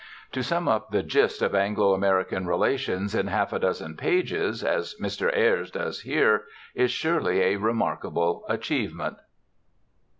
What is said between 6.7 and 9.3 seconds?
is surely a remarkable achievement.